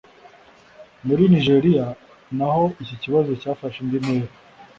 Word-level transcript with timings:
muri 1.05 1.23
nigeriya 1.31 1.87
naho 2.37 2.63
iki 2.83 2.95
kibazo 3.03 3.31
cyafashe 3.41 3.77
indi 3.81 3.97
ntera 4.03 4.31